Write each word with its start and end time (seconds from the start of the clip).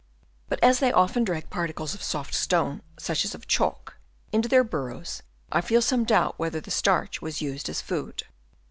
But 0.49 0.59
as 0.63 0.79
they 0.79 0.91
often 0.91 1.23
drag 1.23 1.51
particles 1.51 1.93
of 1.93 2.01
soft 2.01 2.33
stone, 2.33 2.81
such 2.97 3.23
as 3.23 3.35
of 3.35 3.45
chalk, 3.47 3.97
into 4.31 4.49
their 4.49 4.63
burrows, 4.63 5.21
I 5.51 5.61
feel 5.61 5.79
some 5.83 6.05
doubt 6.05 6.39
whether 6.39 6.59
the 6.59 6.71
starch 6.71 7.21
was 7.21 7.39
used 7.39 7.69
as 7.69 7.81
food. 7.83 8.23